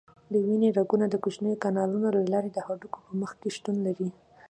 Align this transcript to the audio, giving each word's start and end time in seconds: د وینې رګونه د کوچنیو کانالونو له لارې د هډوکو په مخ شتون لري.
د 0.31 0.33
وینې 0.45 0.69
رګونه 0.77 1.05
د 1.09 1.15
کوچنیو 1.23 1.61
کانالونو 1.63 2.07
له 2.17 2.21
لارې 2.33 2.49
د 2.53 2.57
هډوکو 2.65 2.99
په 3.05 3.11
مخ 3.19 3.31
شتون 3.55 3.75
لري. 3.87 4.09